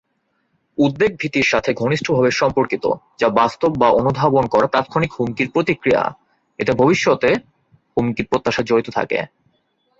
[0.77, 2.85] উদ্বেগ ভীতির সাথে ঘনিষ্ঠভাবে সম্পর্কিত,
[3.19, 6.03] যা বাস্তব বা অনুধাবন করা তাৎক্ষণিক হুমকির প্রতিক্রিয়া;
[6.59, 7.35] এতে ভবিষ্যতের
[7.97, 9.19] হুমকি প্রত্যাশা জড়িত থাকে।